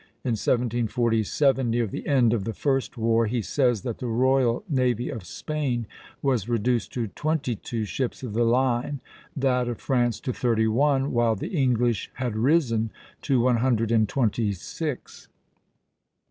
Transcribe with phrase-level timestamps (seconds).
[0.23, 5.09] In 1747, near the end of the first war, he says that the royal navy
[5.09, 5.85] of Spain
[6.23, 8.99] was reduced to twenty two ships of the line,
[9.35, 12.89] that of France to thirty one, while the English had risen
[13.21, 15.27] to one hundred and twenty six.